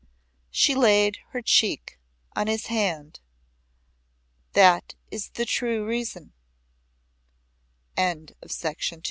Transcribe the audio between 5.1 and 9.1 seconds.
is the true reason." But he drew it